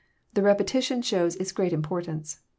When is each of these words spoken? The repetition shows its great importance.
The 0.33 0.41
repetition 0.41 1.03
shows 1.03 1.35
its 1.35 1.51
great 1.51 1.73
importance. 1.73 2.39